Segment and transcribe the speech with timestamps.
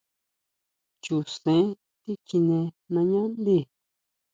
[1.03, 1.61] Chu sen
[2.03, 2.57] tikjine
[2.93, 3.57] nañá ndí.